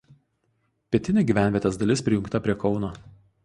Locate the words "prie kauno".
2.47-2.95